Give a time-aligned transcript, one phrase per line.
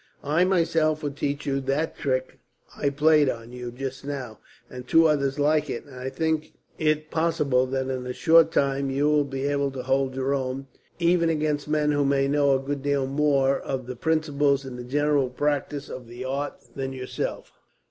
[0.23, 2.39] I myself will teach you that trick
[2.75, 7.11] I played on you just now, and two others like it; and I think it
[7.11, 10.65] possible that in a short time you will be able to hold your own,
[10.97, 15.29] even against men who may know a good deal more of the principles and general
[15.29, 17.51] practice of the art than yourself."